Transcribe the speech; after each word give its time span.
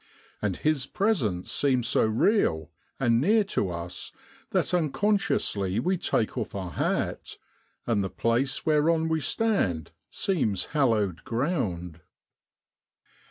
And 0.41 0.57
His 0.57 0.87
presence 0.87 1.51
seems 1.51 1.87
so 1.87 2.03
real 2.03 2.71
and 2.99 3.21
near 3.21 3.43
to 3.43 3.69
us 3.69 4.11
that 4.49 4.73
unconsciously 4.73 5.79
we 5.79 5.95
take 5.95 6.35
off 6.39 6.55
our 6.55 6.71
hat 6.71 7.37
and 7.85 8.03
the 8.03 8.09
place 8.09 8.65
whereon 8.65 9.09
we 9.09 9.19
stand 9.21 9.91
seems 10.09 10.65
hallowed 10.73 11.23
ground. 11.23 12.01